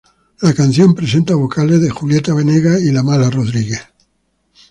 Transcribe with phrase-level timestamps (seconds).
[0.41, 3.87] La canción presenta vocales de Julieta Venegas y La Mala Rodríguez.